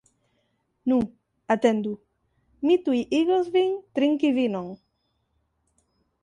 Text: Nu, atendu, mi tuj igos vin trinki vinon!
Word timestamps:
Nu, 0.91 0.95
atendu, 1.55 1.91
mi 2.69 2.77
tuj 2.87 2.97
igos 3.19 3.53
vin 3.59 3.77
trinki 4.01 4.33
vinon! 4.39 4.73